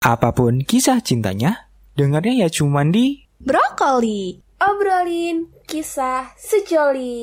[0.00, 4.40] Apa pun kisah cintanya, dengarnya ya cuman di Brokoli.
[4.56, 7.20] Obrolin kisah sejoli.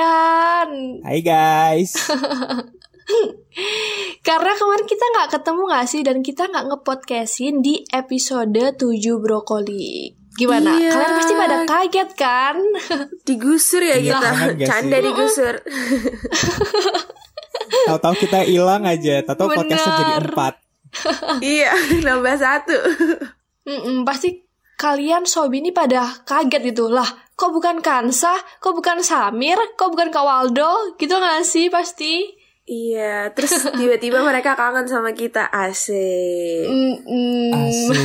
[0.00, 0.70] Kalian.
[1.04, 1.92] Hai guys.
[4.26, 10.14] Karena kemarin kita nggak ketemu nggak sih dan kita nggak ngepodcastin di episode 7 brokoli.
[10.38, 10.78] Gimana?
[10.78, 10.90] Iya.
[10.94, 12.56] Kalian pasti pada kaget kan?
[13.28, 14.28] Digusur ya Iya, kita.
[14.64, 15.04] Canda sih?
[15.04, 15.54] digusur.
[17.90, 20.54] Tahu-tahu kita hilang aja, tahu-tahu podcastnya jadi empat.
[21.44, 21.70] iya,
[22.02, 22.74] nambah satu.
[23.62, 24.42] Mm-mm, pasti
[24.74, 27.06] kalian sobi ini pada kaget gitu lah.
[27.40, 28.30] Kok bukan Kansa?
[28.60, 29.56] Kok bukan Samir?
[29.72, 30.92] Kok bukan Kak Waldo?
[30.94, 32.36] Gitu nggak sih pasti?
[32.62, 35.48] Iya, terus tiba-tiba mereka kangen sama kita.
[35.48, 36.68] Asik.
[36.68, 37.50] Mm-mm.
[37.56, 37.96] Asik.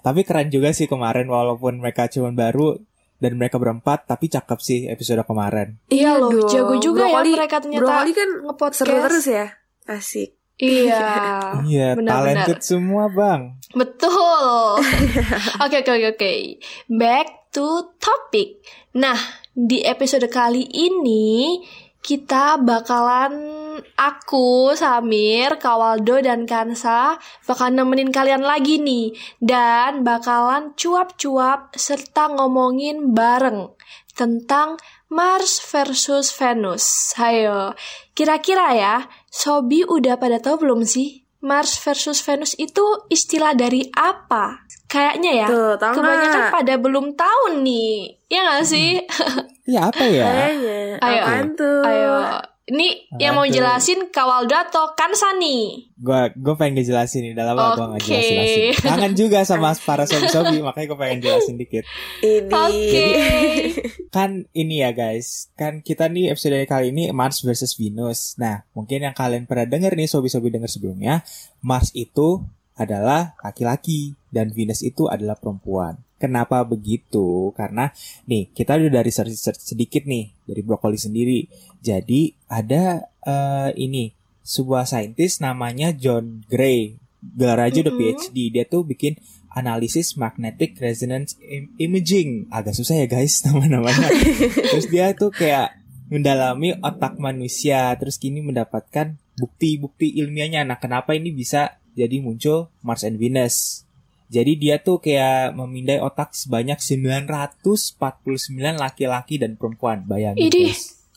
[0.00, 2.80] Tapi keren juga sih kemarin walaupun mereka cuma baru
[3.14, 5.78] dan mereka berempat tapi cakep sih episode kemarin.
[5.86, 6.48] Iya loh, dong.
[6.48, 8.80] jago juga ya Brokoli- mereka ternyata Brokoli kan ngepodcast.
[8.80, 9.46] seru terus ya.
[9.84, 10.30] Asik.
[10.58, 11.06] Iya.
[11.64, 12.44] Iya, benar-benar.
[12.46, 13.58] talented semua, Bang.
[13.74, 14.78] Betul.
[15.64, 16.34] Oke oke oke oke.
[16.92, 18.62] Back to topic.
[18.94, 19.16] Nah,
[19.50, 21.58] di episode kali ini
[22.04, 23.32] kita bakalan
[23.96, 27.16] aku, Samir, Kawaldo dan Kansa
[27.48, 33.72] bakal nemenin kalian lagi nih dan bakalan cuap-cuap serta ngomongin bareng
[34.14, 34.78] tentang
[35.10, 37.14] Mars versus Venus.
[37.18, 37.74] Hayo,
[38.14, 38.96] kira-kira ya,
[39.28, 41.22] Sobi udah pada tahu belum sih?
[41.44, 44.64] Mars versus Venus itu istilah dari apa?
[44.88, 46.54] Kayaknya ya, Tuh, tahu kebanyakan nggak?
[46.56, 48.16] pada belum tahu nih.
[48.32, 49.02] Ya nggak sih?
[49.64, 50.24] Iya, apa ya?
[50.24, 50.78] Kayaknya.
[51.00, 51.22] Ayo.
[51.24, 51.80] Apaan tuh?
[51.84, 52.14] Ayo,
[52.64, 55.92] ini yang mau jelasin Kawaldo atau Kansa nih?
[56.00, 58.08] Gua gua pengen ngejelasin nih, udah lama gua Oke.
[58.08, 58.72] jelasin.
[58.80, 61.84] Kangen juga sama para sobi-sobi, makanya gua pengen jelasin dikit.
[62.24, 62.48] Ini.
[62.48, 63.08] Oke.
[64.14, 68.32] kan ini ya guys, kan kita nih episode kali ini Mars versus Venus.
[68.40, 71.20] Nah, mungkin yang kalian pernah denger nih, sobi-sobi denger sebelumnya,
[71.60, 72.40] Mars itu
[72.74, 76.00] adalah laki-laki dan Venus itu adalah perempuan.
[76.24, 77.52] Kenapa begitu?
[77.52, 77.92] Karena
[78.24, 81.44] nih kita udah dari research sedikit nih dari brokoli sendiri.
[81.78, 84.08] Jadi ada eh, ini
[84.40, 86.96] sebuah saintis namanya John Gray.
[87.20, 88.00] Gelar aja udah Mhm.
[88.00, 88.36] PhD.
[88.48, 89.16] Dia tuh bikin
[89.52, 92.48] analisis magnetic resonance im- imaging.
[92.48, 94.08] Agak susah ya guys nama-namanya.
[94.72, 95.76] Terus dia tuh kayak
[96.08, 97.92] mendalami otak manusia.
[97.96, 100.64] Terus kini mendapatkan bukti-bukti ilmiahnya.
[100.64, 103.83] Nah kenapa ini bisa jadi muncul Mars and Venus?
[104.34, 107.94] Jadi dia tuh kayak memindai otak sebanyak 949
[108.74, 110.02] laki-laki dan perempuan.
[110.02, 110.50] Bayangin.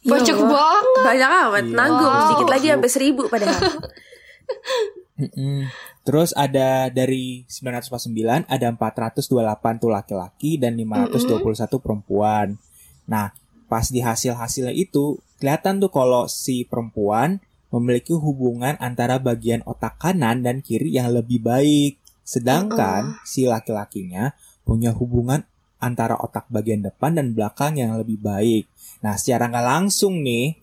[0.06, 0.54] Banyak Ya Allah.
[0.54, 1.04] banget.
[1.04, 1.64] Banyak amat.
[1.66, 1.74] Iya.
[1.74, 2.14] Nanggung.
[2.14, 2.22] Wow.
[2.30, 3.62] Sedikit lagi sampai seribu padahal.
[5.18, 5.66] Mm-mm.
[6.06, 12.54] Terus ada dari 949 ada 428 tuh laki-laki dan 521 perempuan.
[13.10, 13.34] Nah,
[13.66, 17.42] pas di hasil-hasilnya itu kelihatan tuh kalau si perempuan
[17.74, 22.00] memiliki hubungan antara bagian otak kanan dan kiri yang lebih baik.
[22.28, 24.36] Sedangkan si laki-lakinya
[24.68, 25.48] punya hubungan
[25.80, 28.68] antara otak bagian depan dan belakang yang lebih baik.
[29.00, 30.60] Nah, secara nggak langsung nih,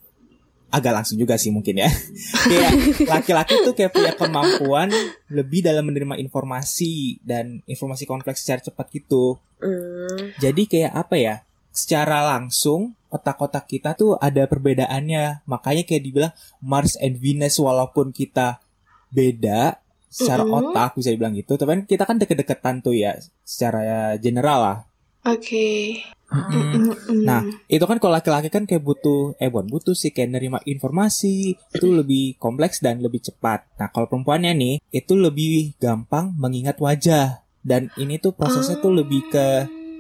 [0.69, 1.89] agak langsung juga sih mungkin ya.
[2.53, 4.93] kayak laki-laki tuh kayak punya kemampuan
[5.33, 9.41] lebih dalam menerima informasi dan informasi kompleks secara cepat gitu.
[9.57, 10.37] Hmm.
[10.37, 11.37] Jadi kayak apa ya?
[11.75, 15.47] Secara langsung otak-otak kita tuh ada perbedaannya.
[15.47, 18.61] Makanya kayak dibilang Mars and Venus walaupun kita
[19.15, 19.84] beda
[20.15, 20.71] secara Mm-mm.
[20.71, 21.59] otak bisa dibilang gitu.
[21.59, 24.79] Tapi kan kita kan deket-deketan tuh ya secara general lah.
[25.27, 25.99] Oke.
[26.31, 27.23] Mm-mm.
[27.23, 31.57] Nah, itu kan kalau laki-laki kan kayak butuh, eh bukan butuh sih, kayak nerima informasi
[31.57, 33.67] itu lebih kompleks dan lebih cepat.
[33.79, 37.43] Nah, kalau perempuannya nih, itu lebih gampang mengingat wajah.
[37.65, 39.47] Dan ini tuh prosesnya tuh lebih ke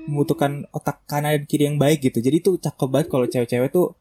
[0.04, 2.20] membutuhkan otak kanan dan kiri yang baik gitu.
[2.20, 3.96] Jadi tuh cakep banget kalau cewek-cewek tuh,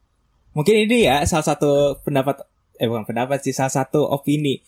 [0.52, 2.44] mungkin ini ya salah satu pendapat,
[2.76, 4.60] eh bukan pendapat sih, salah satu opini.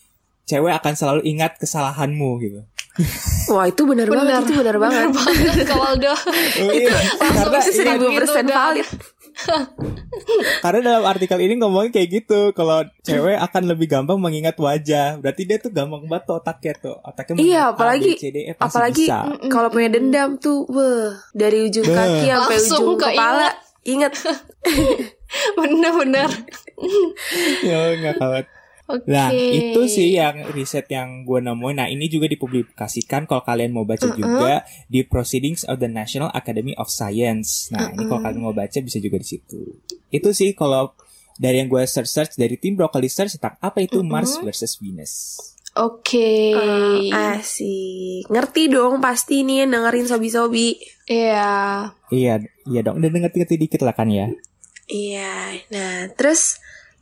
[0.47, 2.61] Cewek akan selalu ingat kesalahanmu gitu.
[3.53, 4.47] Wah itu benar banget.
[4.47, 5.11] Itu benar banget.
[5.11, 6.13] banget Kawaldo.
[6.63, 6.97] Oh, iya.
[7.19, 8.87] karena, Itu seribu persen valid.
[10.65, 15.21] Karena dalam artikel ini ngomongin kayak gitu, kalau cewek akan lebih gampang mengingat wajah.
[15.21, 16.95] Berarti dia tuh gampang banget tuh otaknya tuh.
[17.05, 19.05] Otaknya Iya, mengingat A, apalagi- B, C, D, E pasti Apalagi
[19.45, 21.93] kalau punya dendam tuh, wah dari ujung Beuh.
[21.93, 23.47] kaki sampai Langsung ujung kepala.
[23.85, 24.13] Ingat.
[25.53, 26.29] Bener-bener.
[27.61, 28.45] Ya enggak kawat.
[28.87, 29.11] Oke.
[29.11, 31.75] Nah, itu sih yang riset yang gue nemuin.
[31.75, 36.71] Nah, ini juga dipublikasikan kalau kalian mau baca juga di Proceedings of the National Academy
[36.79, 37.67] of Science.
[37.75, 39.59] Nah, ini kalau kalian mau baca bisa juga di situ.
[40.07, 40.95] Itu sih kalau
[41.35, 45.35] dari yang gue search-search dari tim Broccoli Search tentang apa itu Mars versus Venus.
[45.77, 46.57] Oke.
[47.13, 48.25] Ah, asik.
[48.31, 50.79] Ngerti dong pasti nih yang dengerin sobi-sobi.
[51.05, 51.91] Iya.
[52.09, 52.97] Iya, iya dong.
[52.97, 54.31] Udah ngerti-ngerti dikit lah kan ya.
[54.89, 55.61] Iya.
[55.69, 56.57] Nah, terus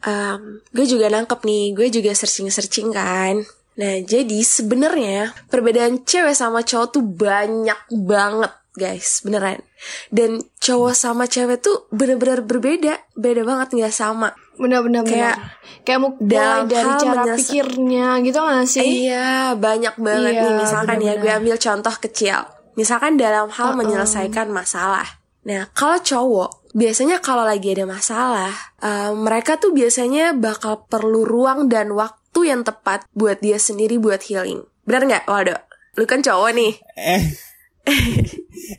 [0.05, 1.65] um, gue juga nangkep nih.
[1.73, 3.35] Gue juga searching-searching kan.
[3.75, 9.19] Nah, jadi sebenarnya perbedaan cewek sama cowok tuh banyak banget, guys.
[9.21, 9.59] Beneran.
[10.07, 12.95] Dan cowok sama cewek tuh bener-bener berbeda.
[13.11, 14.31] Beda banget nggak sama.
[14.55, 15.35] Benar-benar Kayak.
[15.83, 18.87] Kayak mau mulai dalam dari hal cara menyelesa- pikirnya gitu gak sih?
[19.03, 20.53] Iya, banyak banget Iya, nih.
[20.63, 21.19] Misalkan ya, bener-bener.
[21.19, 22.37] gue ambil contoh kecil.
[22.79, 25.07] Misalkan dalam hal menyelesaikan masalah.
[25.43, 28.51] Nah, kalau cowok, biasanya kalau lagi ada masalah,
[28.83, 34.19] eh, mereka tuh biasanya bakal perlu ruang dan waktu yang tepat buat dia sendiri buat
[34.27, 34.67] healing.
[34.83, 35.55] Benar nggak, Waldo?
[35.95, 36.73] Lu kan cowok nih.
[36.99, 37.23] Eh.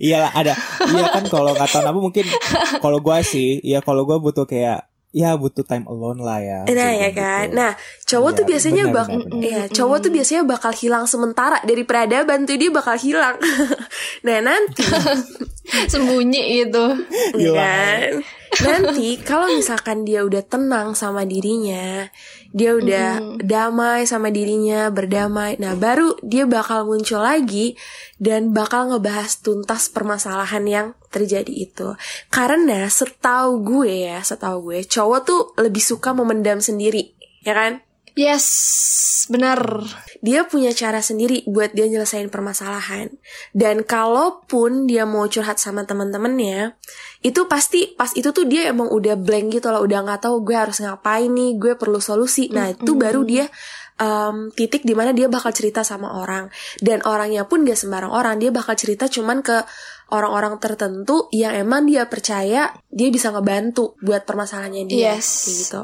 [0.03, 0.55] Iyalah ada.
[0.85, 2.27] Iya kan kalau kata Nabu mungkin
[2.85, 4.85] kalau gua sih, ya kalau gua butuh kayak
[5.17, 6.61] ya butuh time alone lah ya.
[6.69, 7.17] Nah, ya gitu.
[7.17, 7.47] kan.
[7.57, 7.73] Nah,
[8.05, 9.41] cowok Iya, tuh biasanya benar, bak benar, benar.
[9.49, 13.37] Iya, cowok tuh biasanya bakal hilang sementara dari peradaban tuh dia bakal hilang.
[14.29, 14.85] nah, nanti
[15.93, 16.87] Sembunyi gitu.
[17.33, 18.11] Iya kan?
[18.57, 22.07] Nanti kalau misalkan dia udah tenang sama dirinya,
[22.56, 25.61] dia udah damai sama dirinya, berdamai.
[25.61, 27.76] Nah, baru dia bakal muncul lagi
[28.17, 31.93] dan bakal ngebahas tuntas permasalahan yang terjadi itu.
[32.32, 37.12] Karena setahu gue ya, setahu gue, cowok tuh lebih suka memendam sendiri,
[37.44, 37.85] ya kan?
[38.17, 38.49] Yes,
[39.29, 39.61] benar.
[40.25, 43.13] dia punya cara sendiri buat dia nyelesain permasalahan.
[43.53, 46.73] Dan kalaupun dia mau curhat sama teman-temannya,
[47.21, 50.57] itu pasti pas itu tuh dia emang udah blank gitu loh, udah nggak tahu gue
[50.57, 52.49] harus ngapain nih, gue perlu solusi.
[52.49, 53.47] Nah itu baru dia
[54.01, 56.49] um, titik di mana dia bakal cerita sama orang.
[56.81, 59.65] Dan orangnya pun gak sembarang orang, dia bakal cerita cuman ke
[60.08, 65.26] orang-orang tertentu yang emang dia percaya dia bisa ngebantu buat permasalahannya dia Yes.
[65.43, 65.82] kayak gitu.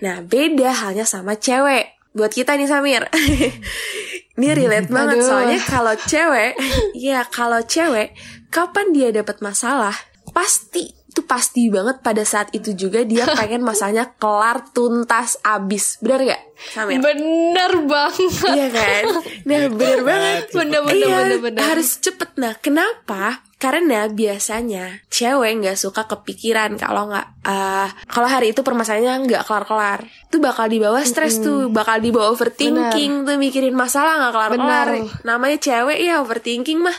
[0.00, 1.96] Nah, beda halnya sama cewek.
[2.12, 3.04] Buat kita nih Samir.
[4.36, 5.26] Ini relate banget Aduh.
[5.26, 6.52] soalnya kalau cewek,
[7.08, 8.12] ya kalau cewek
[8.48, 9.96] kapan dia dapat masalah,
[10.30, 15.96] pasti itu pasti banget pada saat itu juga dia pengen masalahnya kelar tuntas abis.
[16.04, 16.42] Bener gak
[16.76, 17.00] Samir?
[17.00, 18.32] Bener banget.
[18.44, 19.02] Iya kan?
[19.48, 20.40] Nah, bener banget.
[20.52, 21.60] Bener, bener, iya, bener, bener.
[21.64, 22.36] harus cepet.
[22.36, 23.40] Nah, kenapa?
[23.56, 30.04] Karena biasanya cewek nggak suka kepikiran kalau nggak eh, kalau hari itu permasalahannya nggak kelar-kelar.
[30.28, 34.88] Itu bakal dibawa stres tuh, bakal dibawa overthinking tuh mikirin masalah nggak kelar-kelar.
[34.92, 35.24] Bener.
[35.24, 36.96] Namanya cewek ya overthinking mah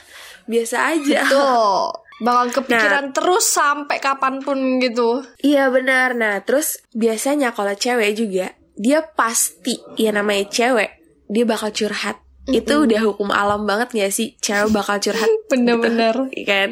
[0.49, 1.21] biasa aja.
[1.29, 1.93] Tuh.
[2.17, 5.21] Bakal kepikiran terus sampai kapan pun gitu.
[5.45, 6.17] Iya benar.
[6.17, 10.89] Nah terus biasanya kalau cewek juga dia pasti ya namanya cewek
[11.29, 12.26] dia bakal curhat.
[12.47, 15.27] Itu udah hukum alam banget gak sih cewek bakal curhat.
[15.51, 16.15] Bener-bener.
[16.31, 16.69] Iya kan?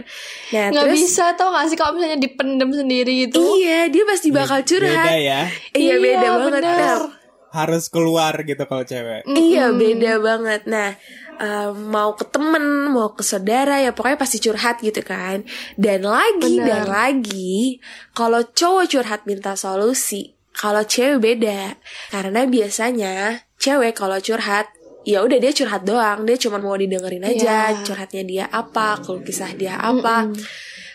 [0.50, 3.44] Nah Nggak terus bisa tau gak sih kalau misalnya dipendem sendiri gitu.
[3.60, 5.04] iya dia pasti bakal curhat.
[5.04, 5.42] Beda ya.
[5.72, 6.52] Iya beda Iya, banget.
[6.64, 7.00] bener.
[7.04, 9.24] Nah, Harus keluar gitu kalau cewek.
[9.26, 10.62] Iya beda banget.
[10.66, 10.92] Nah
[11.36, 15.44] eh, mau ke temen, mau ke saudara ya pokoknya pasti curhat gitu kan.
[15.76, 16.68] Dan lagi Bener.
[16.68, 17.80] dan lagi
[18.12, 21.80] kalau cowok curhat minta solusi, kalau cewek beda.
[22.12, 23.16] Karena biasanya
[23.56, 24.68] cewek kalau curhat
[25.06, 27.86] ya udah dia curhat doang, dia cuma mau didengerin aja Iya.
[27.86, 30.34] curhatnya dia apa, kalau kisah dia apa.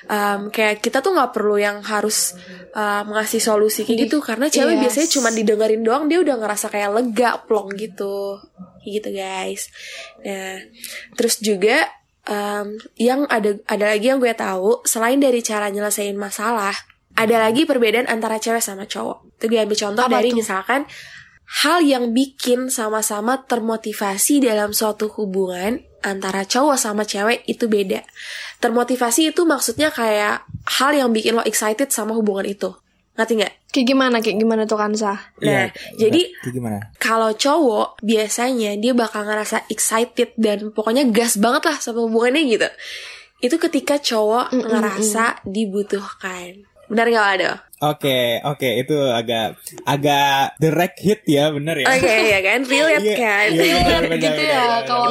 [0.04, 2.34] Em, kayak kita tuh nggak perlu yang harus
[2.70, 4.82] em, ngasih solusi kayak gitu karena cewek Yes.
[4.82, 8.42] biasanya cuma didengerin doang dia udah ngerasa kayak lega plong gitu
[8.82, 9.62] Kayak gitu guys
[10.18, 10.58] nah
[11.14, 11.86] terus juga
[12.26, 16.74] em, yang ada ada lagi yang gue tahu selain dari cara nyelesain masalah
[17.14, 20.42] ada lagi perbedaan antara cewek sama cowok itu gue ambil contoh Apa dari tuh?
[20.42, 20.80] misalkan
[21.50, 28.06] hal yang bikin sama-sama termotivasi dalam suatu hubungan antara cowok sama cewek itu beda.
[28.62, 30.46] Termotivasi itu maksudnya kayak
[30.80, 32.70] hal yang bikin lo excited sama hubungan itu.
[33.18, 33.54] Ngerti nggak?
[33.74, 35.12] Kayak gimana, kayak gimana tuh Kansa?
[35.12, 35.64] Nah, Iya,
[35.98, 36.78] jadi itu gimana?
[36.96, 42.68] kalau cowok biasanya dia bakal ngerasa excited dan pokoknya gas banget lah sama hubungannya gitu.
[43.40, 46.69] Itu ketika cowok ngerasa dibutuhkan.
[46.90, 47.50] Benar nggak ada?
[47.80, 49.56] Oke, oke, itu agak
[49.88, 51.86] agak direct hit ya, bener ya?
[51.96, 53.46] Oke ya kan, relate Iya, kan?
[53.56, 55.08] iya, bener, bener, gitu bener, ya, kalau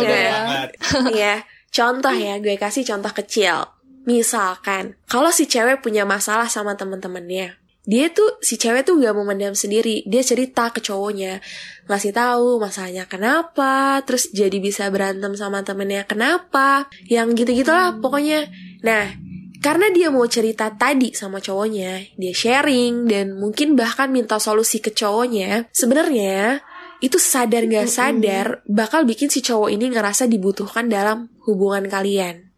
[1.16, 1.36] ya,
[1.74, 3.66] contoh ya, gue kasih contoh kecil.
[4.06, 7.58] Misalkan, kalau si cewek punya masalah sama temen-temennya,
[7.90, 11.42] dia tuh si cewek tuh gak mau mendam sendiri, dia cerita ke cowoknya,
[11.90, 18.46] ngasih tahu masalahnya kenapa, terus jadi bisa berantem sama temennya kenapa, yang gitu-gitulah pokoknya.
[18.86, 19.29] Nah,
[19.60, 24.96] karena dia mau cerita tadi sama cowoknya, dia sharing dan mungkin bahkan minta solusi ke
[24.96, 25.68] cowoknya.
[25.76, 26.64] Sebenarnya
[27.00, 32.52] itu sadar nggak sadar bakal bikin si cowok ini ngerasa dibutuhkan dalam hubungan kalian.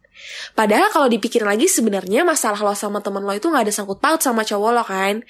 [0.54, 4.22] Padahal kalau dipikir lagi sebenarnya masalah lo sama temen lo itu nggak ada sangkut paut
[4.22, 5.22] sama cowok lo kan.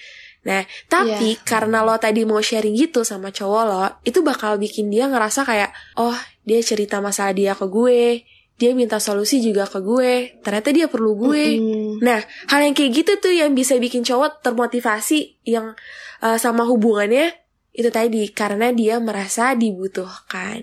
[0.43, 1.47] Nah, tapi Iya.
[1.47, 5.71] karena lo tadi mau sharing gitu sama cowok lo, itu bakal bikin dia ngerasa kayak,
[5.97, 8.26] oh dia cerita masalah dia ke gue,
[8.61, 11.59] dia minta solusi juga ke gue, ternyata dia perlu gue.
[11.59, 12.04] Mm-mm.
[12.04, 15.75] Nah, hal yang kayak gitu tuh yang bisa bikin cowok termotivasi yang
[16.23, 17.35] uh, sama hubungannya
[17.73, 20.62] itu tadi karena dia merasa dibutuhkan.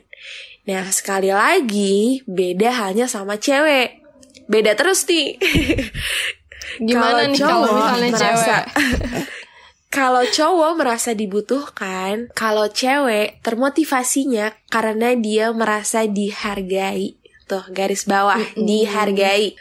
[0.69, 4.00] Nah, sekali lagi beda halnya sama cewek.
[4.48, 5.36] Beda terus nih.
[6.88, 8.65] Gimana nih kalau cowok misalnya merasa- cewek?
[9.89, 17.19] Kalau cowok merasa dibutuhkan, kalau cewek termotivasinya karena dia merasa dihargai.
[17.50, 18.62] Tuh, garis bawah, Mm-mm.
[18.62, 19.58] dihargai.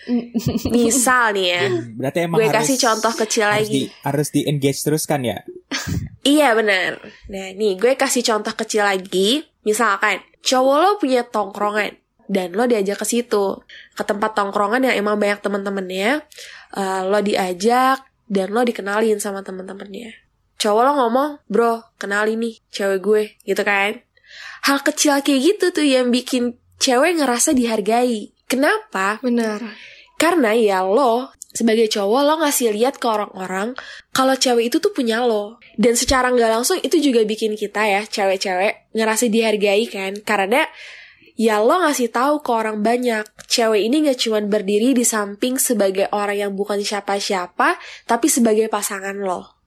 [0.68, 1.62] Misal nih ya,
[1.96, 3.72] Berarti emang gue harus kasih contoh kecil harus lagi.
[3.72, 5.40] di harus di engage terus kan ya?
[6.28, 7.00] Iya benar.
[7.32, 9.48] Nah nih gue kasih contoh kecil lagi.
[9.64, 11.96] Misalkan cowok lo punya tongkrongan
[12.28, 13.64] dan lo diajak ke situ
[13.96, 16.20] ke tempat tongkrongan yang emang banyak temen-temennya.
[16.76, 20.12] Eh, lo diajak dan lo dikenalin sama temen-temennya.
[20.60, 24.04] Cowok lo ngomong, bro, kenalin nih cewek gue, gitu kan?
[24.68, 28.32] Hal kecil kayak gitu tuh yang bikin cewek ngerasa dihargai.
[28.48, 29.20] Kenapa?
[29.20, 29.76] Benar.
[30.18, 33.72] Karena ya lo sebagai cowok lo ngasih lihat ke orang-orang
[34.14, 35.58] kalau cewek itu tuh punya lo.
[35.78, 40.12] Dan secara nggak langsung itu juga bikin kita ya cewek-cewek ngerasa dihargai kan.
[40.22, 40.64] Karena
[41.38, 46.10] ya lo ngasih tahu ke orang banyak cewek ini nggak cuma berdiri di samping sebagai
[46.10, 47.78] orang yang bukan siapa-siapa
[48.10, 49.58] tapi sebagai pasangan lo.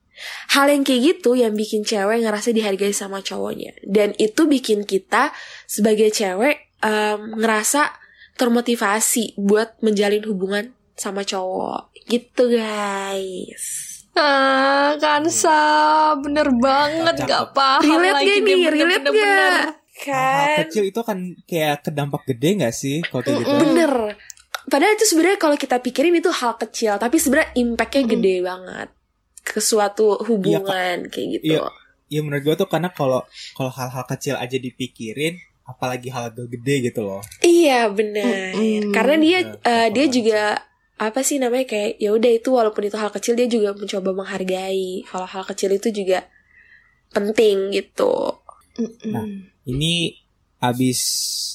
[0.52, 3.72] Hal yang kayak gitu yang bikin cewek ngerasa dihargai sama cowoknya.
[3.82, 5.32] Dan itu bikin kita
[5.64, 7.94] sebagai cewek em, ngerasa
[8.36, 11.94] termotivasi buat menjalin hubungan sama cowok.
[12.04, 13.64] Gitu guys.
[14.12, 15.62] Ah, Kansa,
[16.20, 17.28] bener banget Cakep.
[17.28, 18.56] gak paham Relate lagi nih?
[18.60, 19.52] bener, Relate bener, bener.
[19.56, 19.62] gak?
[19.62, 20.56] Hal Kan?
[20.66, 23.54] kecil itu kan kayak kedampak gede gak sih kalau kayak gitu?
[23.56, 23.92] Bener.
[24.62, 28.12] Padahal itu sebenarnya kalau kita pikirin itu hal kecil, tapi sebenarnya impactnya Mm-mm.
[28.14, 28.88] gede banget
[29.42, 31.58] ke suatu hubungan kayak gitu.
[31.58, 31.66] Iya.
[32.06, 33.24] Ya menurut gue tuh karena kalau
[33.56, 37.22] kalau hal-hal kecil aja dipikirin, apalagi hal gede gitu loh.
[37.42, 38.54] Iya benar.
[38.56, 38.92] Mm-mm.
[38.92, 40.42] Karena dia Ya, eh, dia juga
[41.00, 45.02] apa sih namanya kayak ya udah itu walaupun itu hal kecil dia juga mencoba menghargai.
[45.06, 46.26] Kalau hal kecil itu juga
[47.12, 48.40] penting gitu.
[49.10, 49.26] Nah,
[49.62, 50.22] Ini
[50.62, 51.00] abis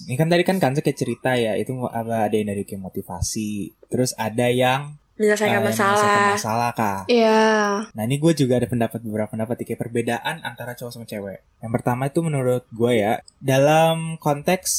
[0.03, 3.71] ini kan tadi kan Kansa kayak cerita ya itu apa ada yang dari kayak motivasi
[3.87, 5.97] terus ada yang Menyelesaikan eh, masalah.
[5.97, 7.41] menyelesaikan masalah kak Iya.
[7.89, 11.71] nah ini gue juga ada pendapat beberapa pendapat kayak perbedaan antara cowok sama cewek yang
[11.71, 14.69] pertama itu menurut gue ya dalam konteks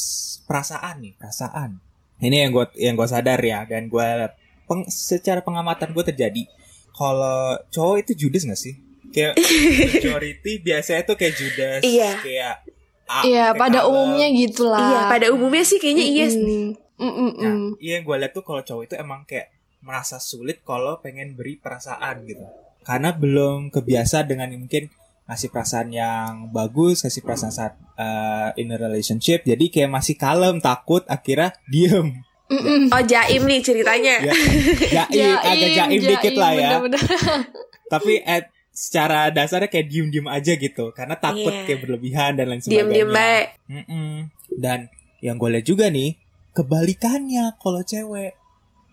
[0.44, 1.82] perasaan nih perasaan
[2.18, 4.06] ini yang gue yang gue sadar ya dan gue
[4.64, 6.42] peng, secara pengamatan gue terjadi
[6.92, 8.74] kalau cowok itu judes gak sih
[9.08, 9.34] kayak
[9.90, 12.10] majority biasanya tuh kayak judes Iya.
[12.18, 12.54] kayak
[13.06, 13.88] ah, Iya, kayak pada kalem.
[13.88, 14.82] umumnya gitulah.
[14.84, 16.44] Iya, pada umumnya sih kayaknya iya sih.
[16.44, 16.76] Mm-mm.
[17.00, 17.32] Mm-mm.
[17.40, 19.48] Nah, iya yang gue lihat tuh kalau cowok itu emang kayak
[19.80, 22.42] merasa sulit kalau pengen beri perasaan gitu.
[22.82, 24.88] Karena belum kebiasa dengan mungkin
[25.28, 29.44] ngasih perasaan yang bagus, kasih perasaan saat uh, in a relationship.
[29.44, 32.24] Jadi kayak masih kalem, takut, akhirnya diem.
[32.48, 32.88] Mm-mm.
[32.88, 34.24] Oh jaim nih ceritanya.
[34.24, 34.32] Ya,
[35.12, 36.80] jaim, agak jaim, dikit lah ya.
[36.80, 37.00] bener-bener.
[37.92, 40.88] Tapi at, secara dasarnya kayak diem-diem aja gitu.
[40.96, 41.68] Karena takut Iya.
[41.68, 42.80] kayak berlebihan dan lain sebagainya.
[42.88, 43.46] Diem-diem baik.
[43.68, 44.12] Mm-mm.
[44.56, 44.88] Dan
[45.20, 46.16] yang gue lihat juga nih,
[46.56, 48.37] kebalikannya kalau cewek.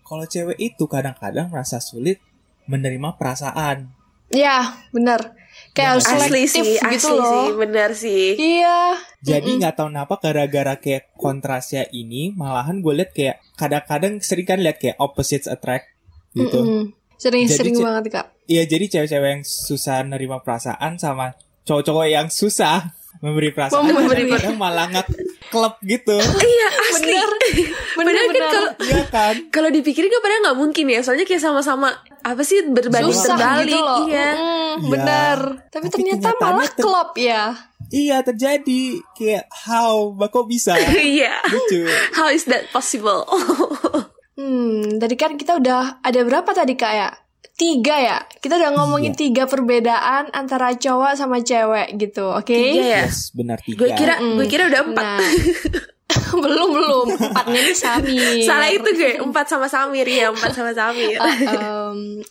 [0.05, 2.21] Kalau cewek itu kadang-kadang merasa sulit
[2.69, 3.89] menerima perasaan.
[4.29, 5.33] Iya, bener.
[5.75, 7.31] Kayak harus Asli selektif sih, gitu asli loh.
[7.31, 8.25] sih, bener sih.
[8.35, 8.79] Iya.
[9.23, 14.59] Jadi nggak tahu kenapa gara-gara kayak kontrasnya ini, malahan gue lihat kayak kadang-kadang sering kan
[14.61, 15.89] lihat kayak opposites attract
[16.37, 16.59] gitu.
[16.63, 16.83] Mm-mm.
[17.15, 18.25] Sering Jadi, sering banget kak.
[18.45, 21.33] Iya, jadi cewek-cewek yang susah nerima perasaan sama
[21.65, 22.93] cowok-cowok yang susah
[23.23, 24.91] memberi perasaan Memberi kadang malah
[25.55, 26.17] klub gitu.
[26.19, 27.07] Iya asli.
[27.07, 27.29] Bener.
[27.95, 28.51] Padahal kan Bener-bener.
[28.51, 29.33] kalau Iya kan?
[29.49, 30.99] kalau dipikirin kan padahal nggak mungkin ya.
[30.99, 31.87] Soalnya kayak sama-sama
[32.19, 33.71] apa sih berbanding Susah terbalik.
[33.71, 33.99] gitu loh.
[34.05, 34.29] Iya.
[34.35, 35.37] Mm, bener.
[35.65, 37.55] Tapi, Tapi ternyata malah ter- klop ya.
[37.87, 38.81] Iya terjadi
[39.13, 40.75] kayak how kok bisa
[41.15, 41.39] Iya.
[41.47, 41.87] lucu.
[42.11, 43.23] How is that possible?
[44.35, 47.07] Hmm, tadi kan kita udah ada berapa tadi kak ya?
[47.53, 48.17] Tiga ya.
[48.35, 49.19] Kita udah ngomongin Iya.
[49.21, 52.49] tiga perbedaan antara cowok sama cewek gitu, oke?
[52.49, 53.01] Tiga ya.
[53.05, 53.85] Yes, benar tiga.
[53.85, 54.35] Gue kira Mm.
[54.35, 55.05] gue kira udah empat.
[55.05, 55.21] Nah,
[56.43, 57.05] belum belum.
[57.15, 58.43] Empatnya ini Samir.
[58.43, 61.17] Salah itu gue empat sama Samir ya empat sama Samir.
[61.19, 62.23] Ah, em,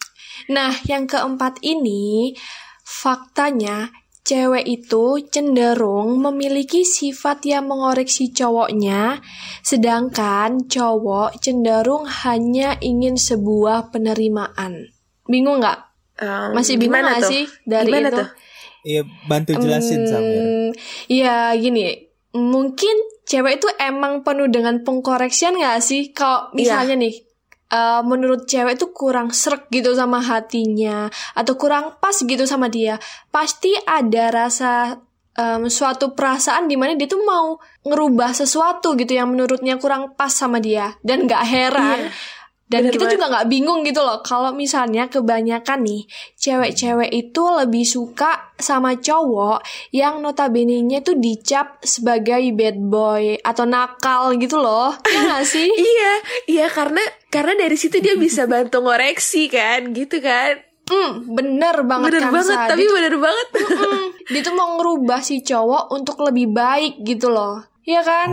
[0.49, 2.35] nah, yang keempat ini
[2.83, 3.89] faktanya
[4.25, 9.21] cewek itu cenderung memiliki sifat yang mengoreksi cowoknya,
[9.61, 14.94] sedangkan cowok cenderung hanya ingin sebuah penerimaan.
[15.27, 15.79] Bingung nggak?
[16.15, 17.31] Um, Masih bingung gimana nggak tuh?
[17.35, 18.19] sih dari Gimana itu?
[18.23, 18.29] tuh?
[18.85, 20.41] Iya, bantu jelasin Samir.
[20.45, 20.69] Hmm,
[21.09, 22.05] Iya gini,
[22.37, 26.13] mungkin cewek itu emang penuh dengan pengkoreksian gak sih?
[26.13, 27.17] Kalau misalnya nih,
[27.73, 33.01] eh, menurut cewek itu kurang srek gitu sama hatinya, atau kurang pas gitu sama dia,
[33.33, 35.01] pasti ada rasa
[35.35, 40.31] em, suatu perasaan di mana dia tuh mau ngerubah sesuatu gitu yang menurutnya kurang pas
[40.31, 41.99] sama dia, dan gak heran.
[42.07, 42.13] Iya.
[42.65, 43.15] Dan Bener kita banget.
[43.21, 49.61] juga nggak bingung gitu loh kalau misalnya kebanyakan nih cewek-cewek itu lebih suka sama cowok
[49.93, 54.97] yang notabene-nya tuh dicap sebagai bad boy atau nakal gitu loh.
[55.05, 55.69] Ya nggak sih?
[55.69, 56.13] Iya,
[56.49, 60.57] iya karena karena dari situ dia bisa bantu ngoreksi kan, gitu kan.
[60.85, 63.49] Hmm, bener banget Bener kan banget, tapi dia tuh, bener banget.
[63.93, 67.61] mm, dia tuh mau ngerubah si cowok untuk lebih baik gitu loh.
[67.85, 68.29] Iya kan?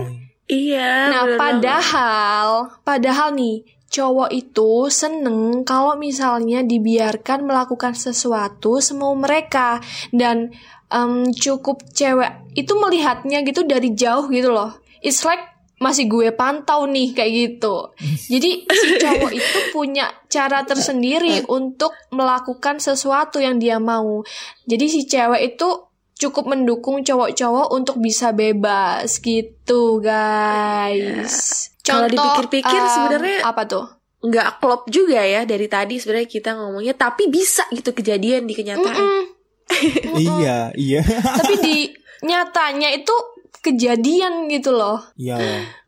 [0.47, 1.07] iya.
[1.07, 1.39] Nah, bener banget.
[1.39, 2.47] padahal,
[2.83, 9.83] padahal nih, cowok itu seneng kalau misalnya dibiarkan melakukan sesuatu semau mereka
[10.15, 10.55] dan
[10.87, 14.79] em, cukup cewek itu melihatnya gitu dari jauh gitu loh.
[15.03, 17.89] It's like masih gue pantau nih kayak gitu.
[18.29, 24.21] Jadi si cowok itu punya cara tersendiri untuk melakukan sesuatu yang dia mau.
[24.69, 25.89] Jadi si cewek itu
[26.21, 31.70] cukup mendukung cowok-cowok untuk bisa bebas gitu, guys.
[31.83, 33.85] Kalau dipikir-pikir em, sebenarnya- apa tuh?
[34.21, 39.01] nggak klop juga ya dari tadi sebenarnya kita ngomongnya, tapi bisa gitu kejadian di kenyataan.
[39.01, 39.23] Mm-mm.
[40.21, 41.01] Iya, iya.
[41.41, 41.77] Tapi di
[42.21, 43.15] nyatanya itu
[43.57, 44.99] kejadian gitu loh.
[45.15, 45.41] Iya.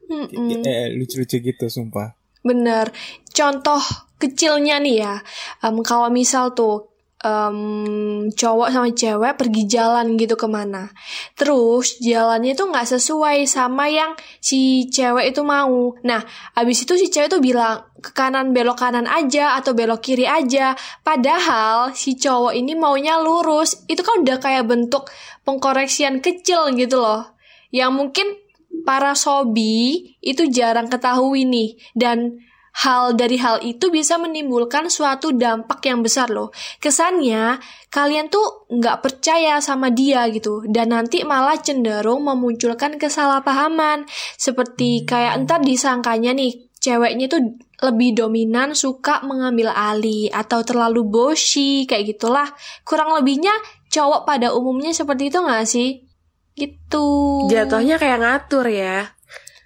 [0.03, 0.61] Mm-mm.
[0.61, 2.15] Eh, lucu-lucu gitu sumpah.
[2.41, 2.89] Bener.
[3.29, 3.79] Contoh
[4.17, 5.13] kecilnya nih ya,
[5.61, 6.92] em, kalau misal tuh
[7.23, 10.91] em, cowok sama cewek pergi jalan gitu ke mana,
[11.39, 14.11] terus jalannya tuh nggak sesuai sama yang
[14.43, 15.95] si cewek itu mau.
[16.03, 16.21] Nah,
[16.59, 20.75] abis itu si cewek tuh bilang ke kanan belok kanan aja atau belok kiri aja.
[21.01, 23.87] Padahal si cowok ini maunya lurus.
[23.87, 25.07] Itu kan udah kayak bentuk
[25.47, 27.39] pengkoreksian kecil gitu loh.
[27.71, 28.27] Yang mungkin
[28.83, 35.85] para sobi itu jarang ketahui nih dan hal dari hal itu bisa menimbulkan suatu dampak
[35.85, 36.49] yang besar loh.
[36.81, 37.61] Kesannya
[37.93, 45.45] kalian tuh nggak percaya sama dia gitu dan nanti malah cenderung memunculkan kesalahpahaman seperti kayak
[45.45, 52.47] entar disangkanya nih ceweknya tuh lebih dominan suka mengambil alih atau terlalu bossy kayak gitulah.
[52.83, 53.53] Kurang lebihnya
[53.87, 56.03] cowok pada umumnya seperti itu nggak sih?
[56.53, 57.07] Gitu.
[57.47, 59.13] Jatuhnya kayak ngatur ya.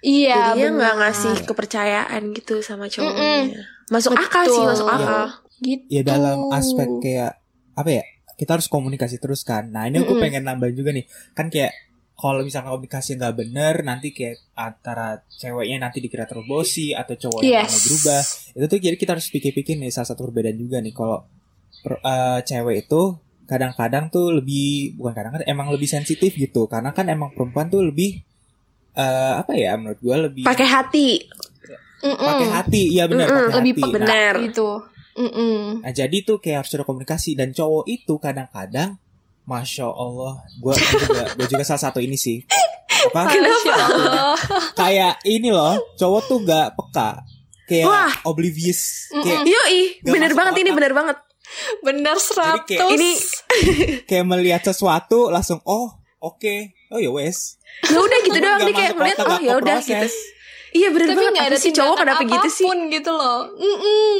[0.00, 1.02] Iya, Jadinya nggak benar.
[1.10, 3.18] ngasih kepercayaan gitu sama cowoknya.
[3.18, 3.90] Mm-mm.
[3.90, 4.70] Masuk akal sih, Betul.
[4.70, 5.24] masuk akal.
[5.58, 5.84] Gitu.
[5.90, 7.32] Ya dalam aspek kayak
[7.74, 8.04] apa ya?
[8.34, 9.66] Kita harus komunikasi terus kan.
[9.68, 10.22] Nah ini aku Mm-mm.
[10.22, 11.02] pengen nambah juga nih.
[11.32, 11.74] Kan kayak
[12.14, 17.62] kalau misalnya komunikasi nggak bener, nanti kayak antara ceweknya nanti dikira terlalu bossy atau cowoknya
[17.62, 17.70] Yes.
[17.70, 18.22] mau berubah.
[18.54, 20.94] Itu tuh jadi kita harus pikir-pikir nih salah satu perbedaan juga nih.
[20.94, 21.26] Kalau
[21.86, 23.02] eh, cewek itu
[23.48, 26.66] kadang-kadang tuh lebih bukan kadang-kadang emang lebih sensitif gitu.
[26.66, 28.22] Karena kan emang perempuan tuh lebih
[28.98, 31.22] eh, apa ya menurut gua lebih Pakai hati.
[31.98, 32.82] Pakai hati.
[32.92, 33.82] Iya benar Mm-mm, pakai lebih hati.
[33.82, 34.34] Nah, Benar.
[34.44, 34.68] gitu.
[35.16, 35.82] Mm-mm.
[35.82, 38.94] Nah jadi tuh kayak harus ada komunikasi dan cowok itu kadang-kadang,
[39.42, 42.38] masya Allah, gue juga, gua juga salah satu ini sih.
[43.08, 43.26] Apa?
[43.26, 44.38] Allah.
[44.74, 47.26] Kayak ini loh, cowok tuh gak peka,
[47.64, 48.14] kayak Wah.
[48.24, 50.78] oblivious, kayak Yoi, Nggak bener banget ini, otak.
[50.78, 51.16] bener banget.
[51.80, 52.94] Bener 100.
[52.94, 53.18] ini-
[54.08, 56.54] kayak melihat sesuatu langsung oh oke,
[56.88, 57.56] oh ya wes.
[57.84, 60.06] Ya udah gitu doang nih kayak ngeliat oh ya udah gitu.
[60.70, 61.32] Iya bener Tapi banget.
[61.32, 62.64] nggak ada sih cowok kenapa gitu sih?
[62.64, 63.38] apa pun gitu loh.
[63.50, 64.16] Mm-mm.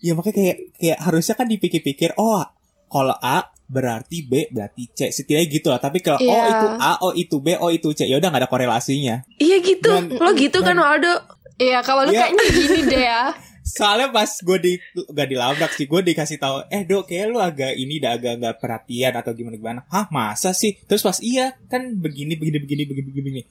[0.00, 2.42] Ya makanya kayak kayak harusnya kan dipikir-pikir, oh
[2.86, 5.78] kalau A berarti B berarti C setidaknya gitu lah.
[5.78, 6.50] Tapi kalau oh Iya.
[6.50, 9.22] itu A, oh itu B, oh itu C, ya udah nggak ada korelasinya.
[9.36, 9.88] Iya gitu.
[9.88, 11.14] Dan- Lo gitu kan Waldo.
[11.54, 12.26] Iya, kalau lu Iya.
[12.26, 13.22] kayaknya gini deh ya.
[13.64, 17.72] Soalnya pas gue di gak dilabrak sih gue dikasih tahu eh dok kayak lu agak
[17.72, 21.80] ini dah agak nggak perhatian atau gimana gimana hah masa sih terus pas iya kan
[21.94, 23.42] begini begini begini begini begini, begini.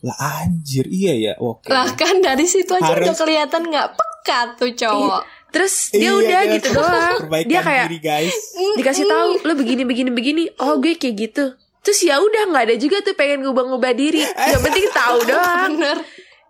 [0.00, 4.40] lah anjir iya ya oke Lah kan dari situ aja Harus- udah kelihatan nggak peka
[4.54, 5.22] tuh cowok.
[5.48, 7.16] Terus dia Iya, udah kita gitu doang.
[7.42, 8.34] Dia kayak diri guys
[8.76, 10.42] dikasih tahu lo begini begini begini.
[10.58, 11.44] Oh gue kayak gitu.
[11.80, 14.20] Terus ya udah nggak ada juga tuh pengen ngubah-ngubah diri.
[14.22, 15.72] Yang penting tahu doang.
[15.74, 15.98] Bener.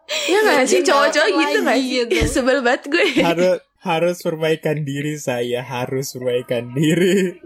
[0.07, 2.05] Ya nggak sih Dia cowok-cowok nggak gitu nggak lagi sih?
[2.11, 2.27] gitu.
[2.31, 3.07] Sebel banget gue.
[3.23, 7.38] harus harus perbaikan diri saya harus perbaikan diri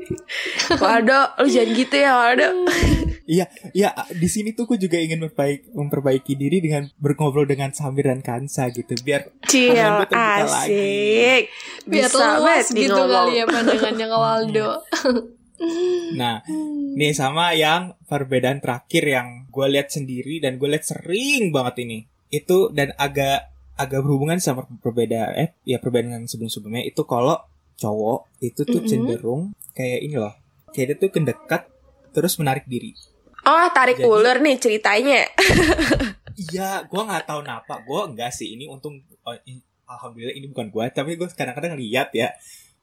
[0.81, 2.49] Waldo, lu jangan gitu ya Waldo.
[3.29, 3.45] iya
[3.77, 8.25] iya di sini tuh gue juga ingin memperbaiki, memperbaiki diri dengan berngobrol dengan Samir dan
[8.25, 10.17] Kansa gitu biar Cil, terbuka
[10.49, 10.73] lagi.
[10.73, 11.43] asik.
[11.85, 14.71] Biar Bisa luas gitu kali ya pandangannya ke Waldo.
[16.17, 16.41] Nah,
[16.97, 22.09] nih sama yang perbedaan terakhir yang gue lihat sendiri dan gue lihat sering banget ini.
[22.31, 27.41] Itu dan agak agak berhubungan sama perbedaan eh ya perbedaan yang sebelum-sebelumnya itu kalau
[27.75, 28.89] cowok itu tuh Mm-mm.
[28.89, 30.35] cenderung kayak ini loh.
[30.71, 31.63] Kayak dia tuh kendekat
[32.11, 32.93] terus menarik diri.
[33.41, 35.21] Oh, tarik Jadi- ulur nih ceritanya.
[36.41, 37.75] Iya, gua nggak tahu kenapa.
[37.85, 38.57] Gua enggak sih.
[38.57, 40.89] Ini untung, oh, i- alhamdulillah ini bukan gua.
[40.89, 42.33] Tapi gue kadang-kadang lihat ya,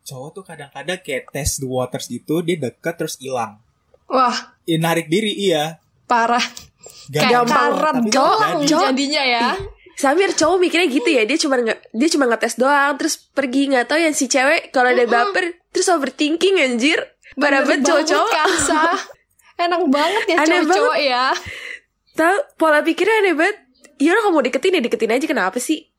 [0.05, 3.57] cowok tuh kadang-kadang kayak test the waters gitu, dia deket terus hilang.
[4.05, 5.81] Wah, Ya, narik diri iya.
[6.07, 6.43] Parah.
[7.11, 8.07] Gampang.
[8.09, 8.65] Cowok.
[8.65, 9.47] jadinya ya.
[9.97, 13.89] Samir cowok mikirnya gitu ya, dia cuma nggak dia cuma ngetes doang, terus pergi nggak
[13.89, 17.01] tahu yang si cewek kalau ada baper terus overthinking anjir.
[17.33, 18.31] Pada Bener banget cowok-cowok.
[19.57, 21.25] Enak banget ya cowok-cowok ya.
[22.13, 23.57] Tahu pola pikirnya aneh banget.
[23.97, 25.89] Ya udah kamu deketin ya deketin aja kenapa sih?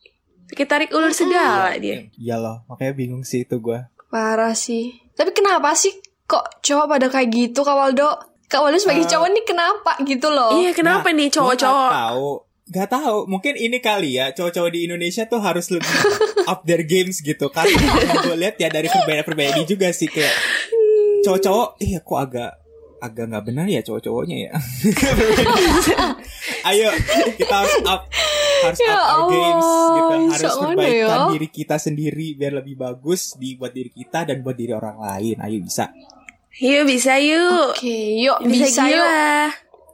[0.46, 2.06] Kita tarik ulur segala dia.
[2.14, 3.90] Iya loh, makanya bingung sih itu gua.
[4.14, 4.94] Parah sih.
[5.18, 5.90] Tapi kenapa sih
[6.30, 8.14] kok cowok pada kayak gitu Kak Waldo?
[8.48, 9.08] Kak Waldo sebagai Eh.
[9.08, 10.56] cowok nih kenapa gitu loh?
[10.56, 11.88] Iya kenapa Nah, nih cowok-cowok?
[11.88, 12.28] Gak tahu.
[12.68, 13.18] Gak tahu.
[13.26, 15.88] Mungkin ini kali ya cowok-cowok di Indonesia tuh harus lebih
[16.50, 17.48] up their games gitu.
[17.48, 20.32] Karena yang gue lihat ya dari perbedaan-perbedaan ini juga sih kayak
[21.22, 21.68] cowok-cowok.
[21.78, 22.52] Iya kok agak
[22.98, 24.52] agak nggak benar ya cowok-cowoknya ya.
[26.68, 26.88] Ayo
[27.34, 28.02] kita harus up
[28.58, 30.14] harus Ya up our Allah, games gitu.
[30.34, 31.28] Harus perbaikan ya.
[31.30, 35.36] diri kita sendiri biar lebih bagus di buat diri kita dan buat diri orang lain.
[35.38, 35.88] Ayo bisa.
[36.58, 37.72] Yuk bisa yuk.
[37.72, 38.98] Oke, yuk Bisa, bisa, yuk.
[38.98, 39.30] gila.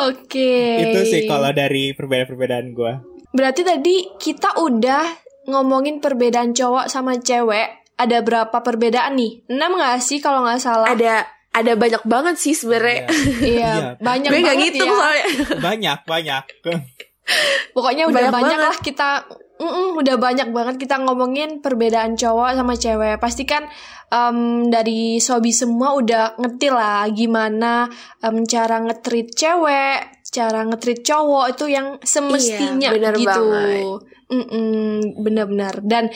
[0.00, 0.54] Oke.
[0.80, 2.92] Itu sih kalau dari perbedaan-perbedaan gue.
[3.30, 5.04] Berarti tadi kita udah
[5.46, 7.82] ngomongin perbedaan cowok sama cewek.
[7.94, 9.44] Ada berapa perbedaan nih?
[9.46, 10.88] Enam nggak sih kalau nggak salah?
[10.88, 13.06] Ada ada banyak banget sih sebenarnya.
[13.42, 13.94] Iya, Iya.
[13.98, 14.96] banyak Gue nggak banget ngitung ya.
[14.96, 15.24] soalnya.
[15.60, 16.42] Banyak banyak.
[17.70, 18.64] Pokoknya udah Banyak banyak, banget.
[18.64, 19.08] lah kita
[19.60, 23.20] Mm-mm, udah banyak banget kita ngomongin perbedaan cowok sama cewek.
[23.20, 23.68] Pasti kan
[24.08, 27.84] em, dari sobi semua udah ngerti lah gimana
[28.24, 33.44] em, cara ngetrit cewek, cara ngetrit cowok itu yang semestinya Iya, bener gitu.
[35.20, 35.74] bener-bener.
[35.84, 36.08] Dan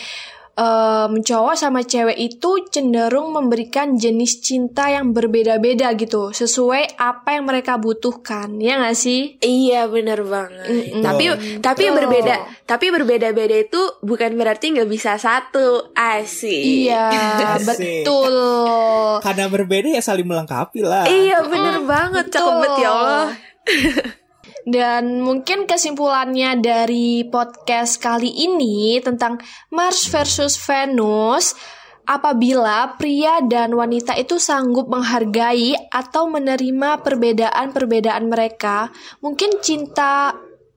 [0.55, 7.47] em, cowok sama cewek itu cenderung memberikan jenis cinta yang berbeda-beda gitu, sesuai apa yang
[7.47, 8.59] mereka butuhkan.
[8.59, 9.39] Ya nggak sih?
[9.43, 10.67] Iya bener banget.
[10.67, 11.03] Mm-mm.
[11.03, 11.25] Tapi
[11.61, 11.97] tapi Betul.
[12.01, 12.37] berbeda.
[12.65, 15.93] Tapi berbeda-beda itu bukan berarti nggak bisa satu.
[15.95, 16.89] Asik.
[16.89, 17.67] Iya, Asik.
[17.69, 18.35] betul.
[19.21, 21.05] Karena berbeda ya saling melengkapi lah.
[21.07, 22.33] Iya bener banget.
[22.33, 23.27] Cakep ya Allah.
[24.65, 29.37] Dan mungkin kesimpulannya dari podcast kali ini tentang
[29.69, 31.53] Mars versus Venus,
[32.09, 38.89] apabila pria dan wanita itu sanggup menghargai atau menerima perbedaan-perbedaan mereka,
[39.21, 40.33] mungkin cinta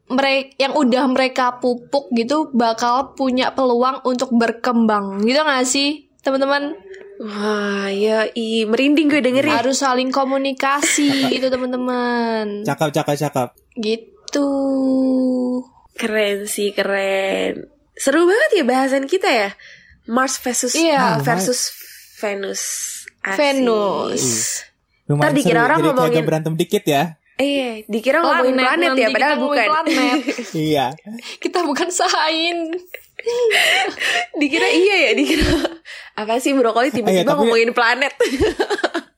[0.07, 5.23] mereka yang udah mereka pupuk gitu bakal punya peluang untuk berkembang.
[5.23, 6.75] Gitu gak sih, teman-teman?
[7.17, 9.49] Wah ya i merinding gue dengerin.
[9.51, 12.61] Harus saling komunikasi gitu, teman-teman.
[12.61, 13.47] Cakep, cakep, cakep.
[13.73, 14.49] Gitu.
[15.93, 17.65] Keren sih keren.
[17.93, 19.49] Seru banget ya bahasan kita ya.
[20.05, 21.17] Mars versus Iya.
[21.19, 21.73] versus
[22.17, 22.61] Venus.
[23.19, 23.35] Asik.
[23.35, 24.23] Venus.
[25.05, 27.03] Lumayan Ntar dikira seru, orang jadi ngomongin- berantem dikit ya.
[27.37, 29.67] Iya, dikira ngomongin planet ya, padahal bukan.
[29.67, 30.19] Planet.
[30.69, 30.85] iya.
[31.37, 32.73] kita bukan sain.
[34.39, 35.45] dikira iya ya, dikira
[36.13, 38.13] apa sih brokoli tiba-tiba Eh, tapi- ngomongin planet.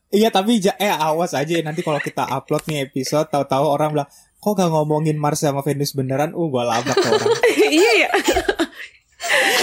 [0.09, 4.09] Iya, tapi eh awas aja ya, nanti kalau kita upload nih episode tahu-tahu orang bilang,
[4.35, 7.29] "Kok gak ngomongin Mars sama Venus beneran?" Uh, gua labrak ke orang.
[7.69, 8.09] iya ya.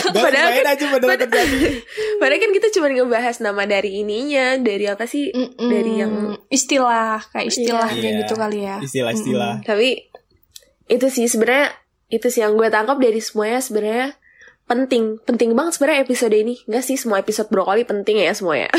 [0.06, 1.82] Gak Padahal kan- aja beneran pad- terjadi.
[2.16, 5.34] Padahal kan kita cuma ngebahas nama dari ininya, dari apa sih?
[5.34, 5.66] Mm-mm.
[5.66, 6.14] Dari yang
[6.46, 8.18] istilah kayak istilahnya Iya.
[8.22, 8.76] gitu kali ya.
[8.78, 9.66] Istilah-istilah.
[9.66, 10.06] tapi
[10.86, 11.74] itu sih sebenarnya
[12.06, 14.14] itu sih yang gue tangkap dari semuanya sebenarnya
[14.66, 15.22] penting.
[15.22, 16.54] Penting banget sebenarnya episode ini.
[16.66, 18.70] Enggak sih semua episode brokoli penting ya semuanya.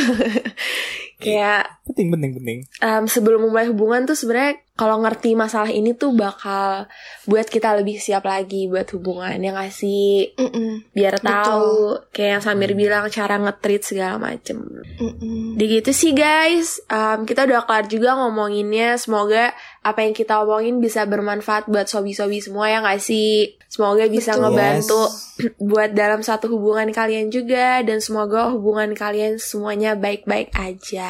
[1.24, 2.60] Kayak Penting, penting, penting.
[2.80, 6.86] em, sebelum memulai hubungan tuh sebenarnya kalau ngerti masalah ini tuh bakal
[7.26, 10.94] buat kita lebih siap lagi buat hubungan ya nggak sih Mm-mm.
[10.94, 11.28] biar Betul.
[11.28, 11.72] tahu
[12.14, 14.62] kayak yang Samir bilang cara nge-treat segala macem
[15.02, 15.58] Mm-mm.
[15.58, 20.78] di gitu sih guys Em, kita udah kelar juga ngomonginnya semoga apa yang kita omongin
[20.78, 24.42] bisa bermanfaat buat sobi-sobi semua ya nggak sih semoga bisa Betul.
[24.46, 25.14] ngebantu Yes.
[25.74, 31.10] buat dalam satu hubungan kalian juga dan semoga hubungan kalian semuanya baik-baik aja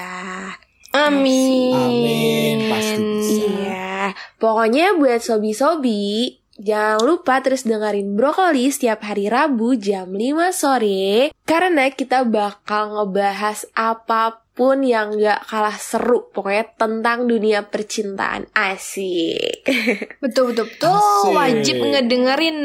[0.99, 1.73] Amin.
[1.73, 3.45] Amin, pasti bisa.
[3.47, 4.01] Iya,
[4.35, 10.17] pokoknya buat sobi-sobi Jangan lupa terus dengerin Brokoli setiap hari Rabu jam 5
[10.49, 18.49] sore Karena kita bakal ngebahas apa pun yang gak kalah seru Pokoknya tentang dunia percintaan
[18.51, 19.69] Asik
[20.23, 20.97] Betul betul betul.
[20.97, 21.29] Asik.
[21.31, 22.59] Wajib ngedengerin.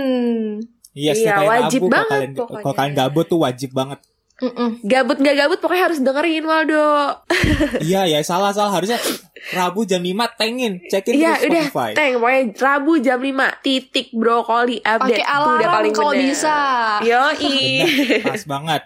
[0.93, 2.63] Iya, Iya, hari wajib kalau banget kalian- pokoknya.
[2.63, 3.99] Kalau kalian gabut tuh wajib banget.
[4.43, 4.83] Mm-mm.
[4.83, 7.15] Gabut gak gabut pokoknya harus dengerin Waldo
[7.87, 8.99] iya, ya salah salah harusnya
[9.51, 11.91] Rabu jam 5 tengin, cekin Iya di udah Spotify.
[11.99, 16.25] Teng pokoknya Rabu jam 5 Titik Brokoli update Pakai Itu udah alarm paling kalau bener.
[16.31, 16.57] bisa.
[17.03, 17.55] Yoi
[18.23, 18.83] pas banget.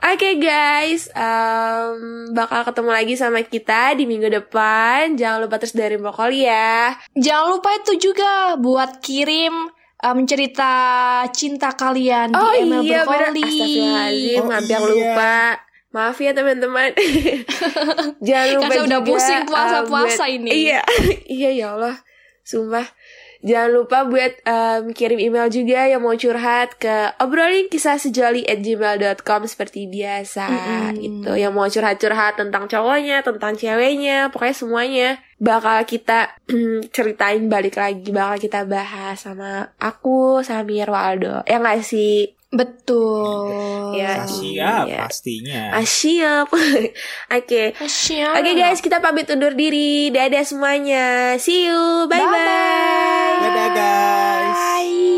[0.00, 5.12] Oke guys, um, bakal ketemu lagi sama kita di minggu depan.
[5.12, 6.96] Jangan lupa terus dari Brokoli ya.
[7.16, 9.52] Jangan lupa itu juga buat kirim
[10.02, 10.70] um, cerita
[11.30, 13.02] cinta kalian Oh di email iya.
[13.04, 13.42] Brokoli.
[13.42, 14.88] Astagfirullahaladzim, Oh, hampir iya.
[14.88, 15.36] lupa.
[15.90, 16.90] Maaf ya teman-teman.
[18.26, 20.50] Jangan lupa Kan saya udah juga, pusing puasa-puasa uh, buat- ini.
[20.70, 20.80] Iya,
[21.42, 21.96] iya ya Allah,
[22.46, 22.86] sumpah.
[23.40, 28.60] Jangan lupa buat um, kirim email juga yang mau curhat ke obrolin kisah sejoli at
[28.60, 31.00] gmail.com seperti biasa Mm-mm.
[31.00, 31.32] gitu.
[31.40, 35.08] Yang mau curhat-curhat tentang cowoknya, tentang ceweknya, pokoknya semuanya
[35.40, 36.36] bakal kita
[36.94, 41.40] ceritain balik lagi, bakal kita bahas sama aku, sama Waldo.
[41.48, 42.39] Ya nggak sih?
[42.50, 43.94] Betul.
[43.94, 44.26] Ya.
[44.26, 44.98] Siap Iya.
[45.06, 45.62] pastinya.
[45.70, 46.50] Ah, siap.
[47.38, 47.62] Oke.
[47.78, 48.34] Siap.
[48.34, 50.10] Oke guys, kita pamit undur diri.
[50.10, 51.38] Dadah semuanya.
[51.38, 52.10] See you.
[52.10, 52.26] Bye bye.
[52.26, 53.38] Bye-bye.
[53.40, 54.58] Dadah guys.
[54.58, 55.09] Bye.